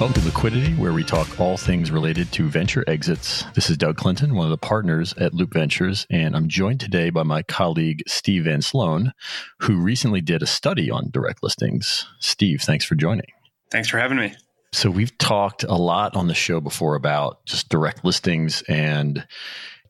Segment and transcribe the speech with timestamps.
[0.00, 3.44] Welcome to Liquidity, where we talk all things related to venture exits.
[3.54, 7.10] This is Doug Clinton, one of the partners at Loup Ventures, and I'm joined today
[7.10, 9.12] by my colleague Steve Van Sloun,
[9.60, 12.06] who recently did a study on direct listings.
[12.18, 13.28] Steve, thanks for joining.
[13.70, 14.34] Thanks for having me.
[14.72, 19.26] So, we've talked a lot on the show before about just direct listings and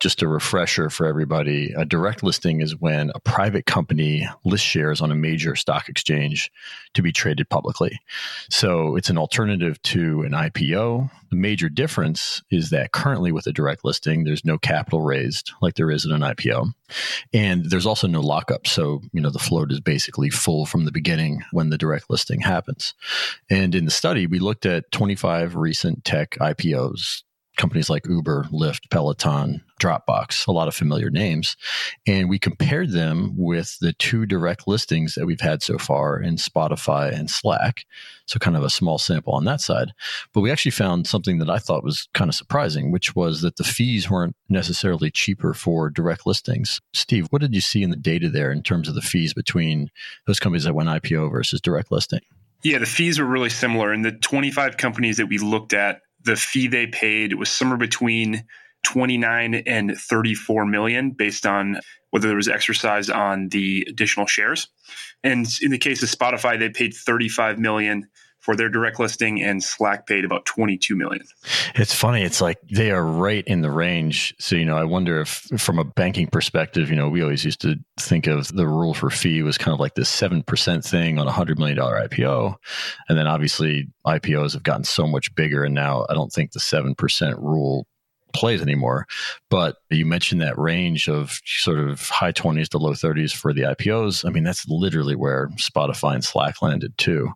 [0.00, 5.00] just a refresher for everybody a direct listing is when a private company lists shares
[5.00, 6.50] on a major stock exchange
[6.94, 7.98] to be traded publicly.
[8.48, 11.10] So it's an alternative to an IPO.
[11.30, 15.74] The major difference is that currently with a direct listing, there's no capital raised like
[15.74, 16.72] there is in an IPO.
[17.34, 18.66] And there's also no lockup.
[18.66, 22.40] So, you know, the float is basically full from the beginning when the direct listing
[22.40, 22.94] happens.
[23.50, 27.22] And in the study, we looked at 25 recent tech IPOs
[27.58, 31.56] companies like Uber, Lyft, Peloton, Dropbox, a lot of familiar names.
[32.06, 36.36] And we compared them with the two direct listings that we've had so far in
[36.36, 37.84] Spotify and Slack.
[38.26, 39.92] So, kind of a small sample on that side.
[40.32, 43.56] But we actually found something that I thought was kind of surprising, which was that
[43.56, 46.80] the fees weren't necessarily cheaper for direct listings.
[46.92, 49.90] Steve, what did you see in the data there in terms of the fees between
[50.26, 52.20] those companies that went IPO versus direct listing?
[52.62, 53.92] Yeah, the fees were really similar.
[53.92, 58.44] In the 25 companies that we looked at, the fee they paid was somewhere between
[58.82, 64.68] 29 and 34 million based on whether there was exercise on the additional shares.
[65.24, 68.08] And in the case of Spotify, they paid 35 million
[68.48, 71.22] for their direct listing and Slack paid about 22 million.
[71.74, 72.22] It's funny.
[72.22, 74.34] It's like they are right in the range.
[74.38, 77.60] So, you know, I wonder if from a banking perspective, you know, we always used
[77.60, 81.28] to think of the rule for fee was kind of like this 7% thing on
[81.28, 82.54] a $100 million IPO.
[83.10, 85.64] And then obviously IPOs have gotten so much bigger.
[85.64, 87.86] And now I don't think the 7% rule
[88.32, 89.06] plays anymore.
[89.50, 93.62] But you mentioned that range of sort of high 20s to low 30s for the
[93.62, 94.26] IPOs.
[94.26, 97.32] I mean, that's literally where Spotify and Slack landed too.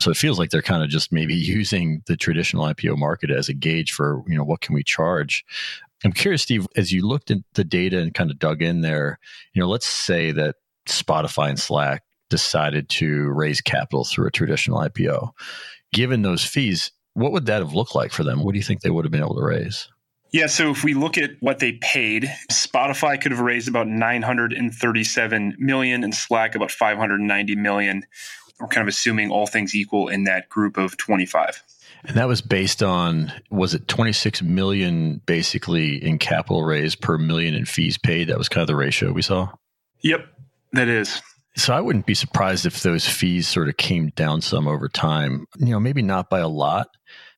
[0.00, 3.48] So it feels like they're kind of just maybe using the traditional IPO market as
[3.48, 5.44] a gauge for, you know, what can we charge?
[6.04, 9.18] I'm curious, Steve, as you looked at the data and kind of dug in there,
[9.52, 10.56] you know, let's say that
[10.86, 15.30] Spotify and Slack decided to raise capital through a traditional IPO.
[15.92, 18.42] Given those fees, what would that have looked like for them?
[18.42, 19.88] What do you think they would have been able to raise?
[20.32, 25.56] Yeah, so if we look at what they paid, Spotify could have raised about 937
[25.58, 28.06] million and Slack about 590 million.
[28.60, 31.62] We're kind of assuming all things equal in that group of 25.
[32.04, 37.54] And that was based on was it 26 million basically in capital raise per million
[37.54, 38.28] in fees paid?
[38.28, 39.50] That was kind of the ratio we saw.
[40.02, 40.26] Yep,
[40.72, 41.20] that is.
[41.56, 45.46] So I wouldn't be surprised if those fees sort of came down some over time.
[45.58, 46.88] You know, maybe not by a lot,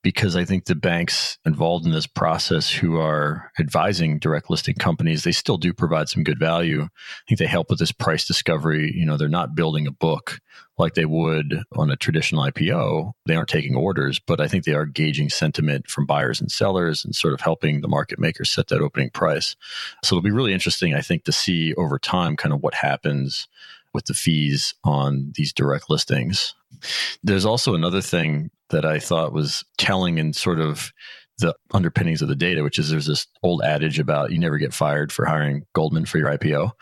[0.02, 5.22] because I think the banks involved in this process who are advising direct listing companies,
[5.22, 6.82] they still do provide some good value.
[6.82, 6.88] I
[7.28, 8.92] think they help with this price discovery.
[8.94, 10.40] You know, they're not building a book
[10.76, 13.12] like they would on a traditional IPO.
[13.26, 17.04] They aren't taking orders, but I think they are gauging sentiment from buyers and sellers
[17.04, 19.54] and sort of helping the market makers set that opening price.
[20.02, 23.46] So it'll be really interesting, I think, to see over time kind of what happens
[23.94, 26.54] with the fees on these direct listings.
[27.22, 30.92] There's also another thing that I thought was telling in sort of
[31.38, 34.74] the underpinnings of the data, which is there's this old adage about you never get
[34.74, 36.72] fired for hiring Goldman for your IPO.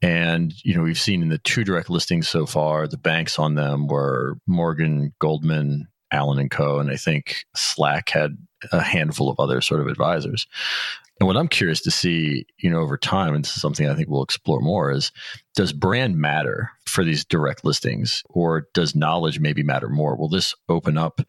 [0.00, 3.54] And, you know, we've seen in the two direct listings so far, the banks on
[3.54, 6.78] them were Morgan, Goldman, Allen and Co.
[6.78, 8.36] And I think Slack had
[8.72, 10.46] a handful of other sort of advisors.
[11.20, 13.94] And what I'm curious to see, you know, over time, and this is something I
[13.94, 15.10] think we'll explore more, is
[15.56, 20.16] does brand matter for these direct listings, or does knowledge maybe matter more?
[20.16, 21.20] Will this open up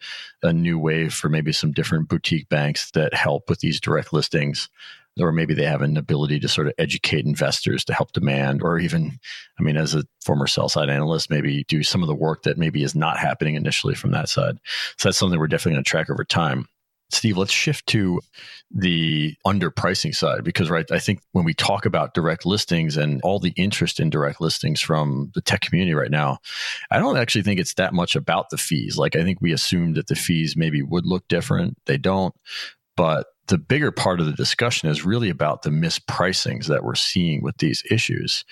[0.43, 4.69] a new wave for maybe some different boutique banks that help with these direct listings?
[5.19, 8.77] Or maybe they have an ability to sort of educate investors to help demand, or
[8.77, 9.19] even,
[9.59, 12.59] I mean, as a former sell side analyst, maybe do some of the work that
[12.59, 14.59] maybe is not happening initially from that side.
[14.97, 16.67] So that's something we're definitely going to track over time.
[17.11, 18.21] Steve, let's shift to
[18.71, 23.39] the underpricing side because, right, I think when we talk about direct listings and all
[23.39, 26.37] the interest in direct listings from the tech community right now,
[26.91, 28.97] I don't actually think it's that much about the fees.
[28.97, 31.77] Like, I think we assumed that the fees maybe would look different.
[31.85, 32.35] They don't.
[32.95, 37.41] But the bigger part of the discussion is really about the mispricings that we're seeing
[37.41, 38.45] with these issues.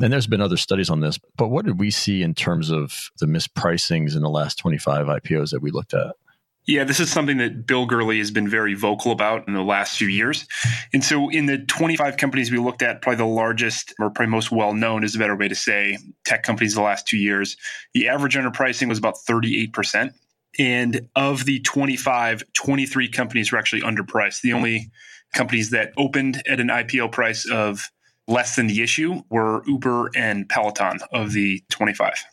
[0.00, 3.10] And there's been other studies on this, but what did we see in terms of
[3.20, 6.16] the mispricings in the last 25 IPOs that we looked at?
[6.66, 9.96] Yeah, this is something that Bill Gurley has been very vocal about in the last
[9.96, 10.46] few years.
[10.92, 14.52] And so, in the 25 companies we looked at, probably the largest or probably most
[14.52, 17.56] well known is a better way to say tech companies the last two years,
[17.94, 20.12] the average underpricing was about 38%.
[20.58, 24.42] And of the 25, 23 companies were actually underpriced.
[24.42, 24.90] The only
[25.34, 27.88] companies that opened at an IPO price of
[28.28, 32.24] less than the issue were Uber and Peloton of the 25.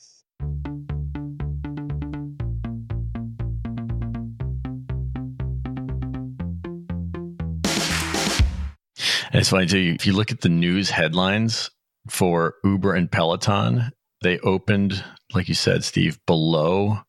[9.32, 9.94] And it's funny too.
[9.96, 11.70] If you look at the news headlines
[12.10, 13.92] for Uber and Peloton,
[14.22, 15.04] they opened,
[15.34, 17.00] like you said, Steve, below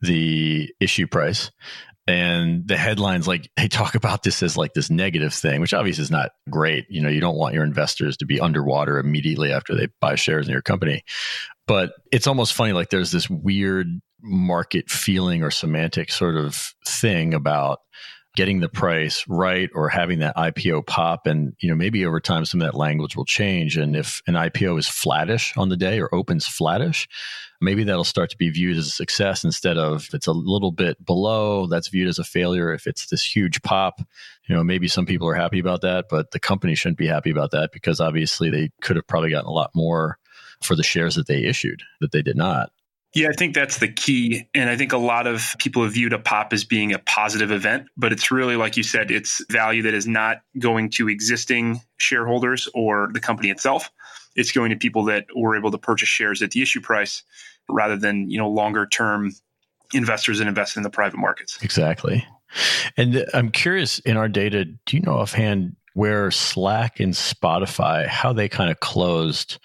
[0.00, 1.50] the issue price.
[2.06, 6.02] And the headlines, like they talk about this as like this negative thing, which obviously
[6.02, 6.86] is not great.
[6.88, 10.46] You know, you don't want your investors to be underwater immediately after they buy shares
[10.46, 11.02] in your company.
[11.66, 13.88] But it's almost funny, like there's this weird
[14.22, 17.80] market feeling or semantic sort of thing about
[18.38, 21.26] getting the price right or having that IPO pop.
[21.26, 23.76] And, you know, maybe over time some of that language will change.
[23.76, 27.08] And if an IPO is flattish on the day or opens flattish,
[27.60, 30.70] maybe that'll start to be viewed as a success instead of if it's a little
[30.70, 32.72] bit below, that's viewed as a failure.
[32.72, 33.98] If it's this huge pop,
[34.48, 37.32] you know, maybe some people are happy about that, but the company shouldn't be happy
[37.32, 40.16] about that because obviously they could have probably gotten a lot more
[40.62, 42.70] for the shares that they issued that they did not.
[43.14, 44.48] Yeah, I think that's the key.
[44.54, 47.50] And I think a lot of people have viewed a pop as being a positive
[47.50, 51.80] event, but it's really, like you said, it's value that is not going to existing
[51.96, 53.90] shareholders or the company itself.
[54.36, 57.22] It's going to people that were able to purchase shares at the issue price
[57.68, 59.32] rather than, you know, longer term
[59.94, 61.58] investors that invest in the private markets.
[61.62, 62.26] Exactly.
[62.96, 68.32] And I'm curious in our data, do you know offhand where Slack and Spotify, how
[68.32, 69.58] they kind of closed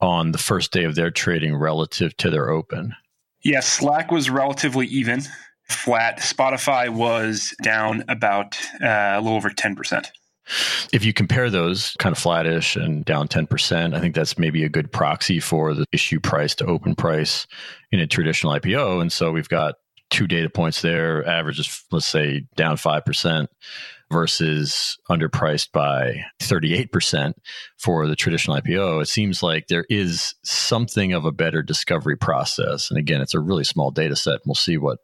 [0.00, 2.94] on the first day of their trading relative to their open?
[3.42, 5.22] Yes, Slack was relatively even,
[5.68, 6.18] flat.
[6.18, 10.06] Spotify was down about uh, a little over 10%.
[10.92, 14.68] If you compare those kind of flattish and down 10%, I think that's maybe a
[14.68, 17.46] good proxy for the issue price to open price
[17.92, 19.02] in a traditional IPO.
[19.02, 19.74] And so we've got
[20.10, 21.26] two data points there.
[21.28, 23.46] Average is, let's say, down 5%
[24.10, 27.34] versus underpriced by 38%
[27.76, 32.90] for the traditional IPO, it seems like there is something of a better discovery process.
[32.90, 34.40] And again, it's a really small data set.
[34.46, 34.98] We'll see what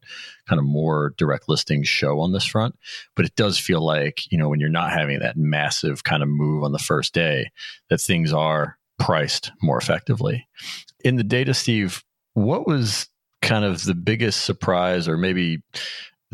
[0.48, 2.76] kind of more direct listings show on this front.
[3.14, 6.28] But it does feel like, you know, when you're not having that massive kind of
[6.28, 7.50] move on the first day,
[7.90, 10.46] that things are priced more effectively.
[11.04, 12.02] In the data, Steve,
[12.34, 13.08] what was
[13.42, 15.62] kind of the biggest surprise or maybe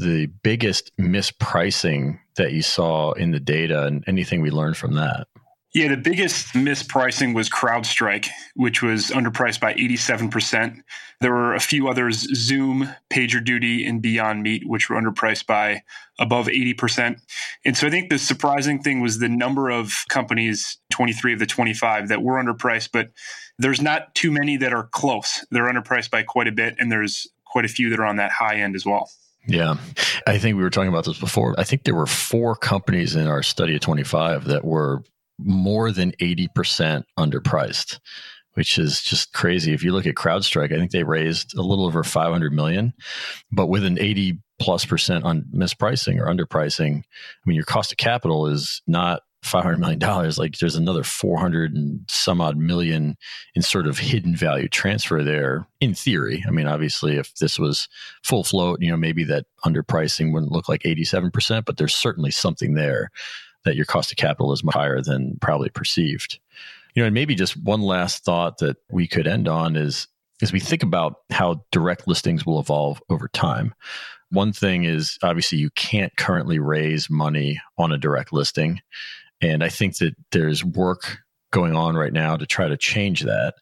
[0.01, 5.27] the biggest mispricing that you saw in the data and anything we learned from that?
[5.73, 8.27] Yeah, the biggest mispricing was CrowdStrike,
[8.57, 10.81] which was underpriced by 87%.
[11.21, 15.83] There were a few others, Zoom, PagerDuty, and Beyond Meat, which were underpriced by
[16.19, 17.21] above 80%.
[17.65, 21.47] And so I think the surprising thing was the number of companies, 23 of the
[21.47, 23.11] 25, that were underpriced, but
[23.57, 25.47] there's not too many that are close.
[25.53, 28.33] They're underpriced by quite a bit, and there's quite a few that are on that
[28.33, 29.09] high end as well.
[29.47, 29.77] Yeah.
[30.27, 31.55] I think we were talking about this before.
[31.59, 35.03] I think there were four companies in our study of 25 that were
[35.39, 37.99] more than 80% underpriced,
[38.55, 39.73] which is just crazy.
[39.73, 42.93] If you look at CrowdStrike, I think they raised a little over 500 million,
[43.51, 47.99] but with an 80 plus percent on mispricing or underpricing, I mean, your cost of
[47.99, 49.99] capital is not $500 million
[50.37, 53.17] like there's another 400 and some odd million
[53.55, 56.45] in sort of hidden value transfer there in theory.
[56.47, 57.89] I mean obviously if this was
[58.23, 62.75] full float you know maybe that underpricing wouldn't look like 87% but there's certainly something
[62.75, 63.11] there
[63.65, 66.39] that your cost of capital is much higher than probably perceived.
[66.95, 70.07] You know and maybe just one last thought that we could end on is
[70.43, 73.75] as we think about how direct listings will evolve over time.
[74.31, 78.81] One thing is obviously you can't currently raise money on a direct listing
[79.41, 81.19] and I think that there's work
[81.51, 83.55] going on right now to try to change that.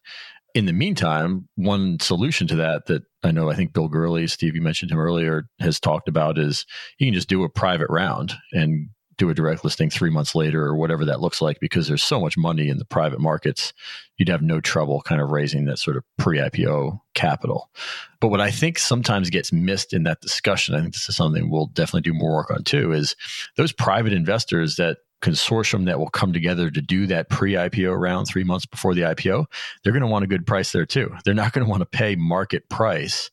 [0.53, 4.55] In the meantime, one solution to that that I know I think Bill Gurley, Steve,
[4.55, 6.65] you mentioned him earlier, has talked about is
[6.97, 10.65] you can just do a private round and do a direct listing three months later
[10.65, 13.73] or whatever that looks like because there's so much money in the private markets
[14.17, 17.69] you'd have no trouble kind of raising that sort of pre-ipo capital
[18.21, 21.51] but what i think sometimes gets missed in that discussion i think this is something
[21.51, 23.15] we'll definitely do more work on too is
[23.57, 28.43] those private investors that consortium that will come together to do that pre-IPO round three
[28.43, 29.45] months before the IPO,
[29.83, 31.13] they're going to want a good price there too.
[31.25, 33.29] They're not going to want to pay market price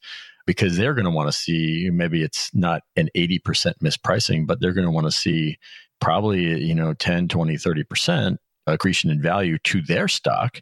[0.47, 4.73] because they're going to want to see maybe it's not an 80% mispricing, but they're
[4.73, 5.59] going to want to see
[6.01, 10.61] probably, you know, 10, 20, 30% accretion in value to their stock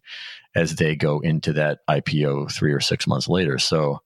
[0.57, 3.59] as they go into that IPO three or six months later.
[3.59, 4.01] So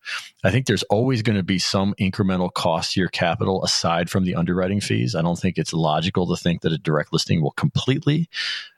[0.45, 4.25] I think there's always going to be some incremental cost to your capital aside from
[4.25, 5.15] the underwriting fees.
[5.15, 8.31] I don't think it's logical to think that a direct listing will completely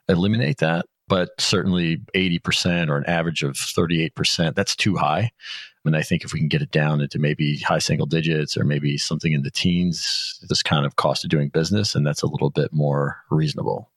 [0.09, 0.85] eliminate that.
[1.11, 5.31] but certainly 80% or an average of 38%, that's too high.
[5.83, 8.63] And I think if we can get it down into maybe high single digits or
[8.63, 12.27] maybe something in the teens, this kind of cost of doing business, and that's a
[12.27, 13.91] little bit more reasonable.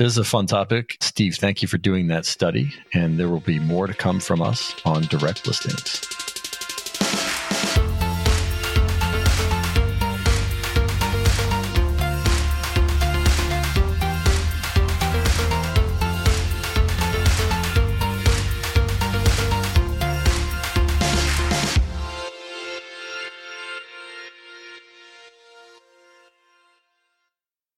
[0.00, 0.96] Is a fun topic.
[1.00, 2.72] Steve, thank you for doing that study.
[2.94, 6.29] And there will be more to come from us on direct listings.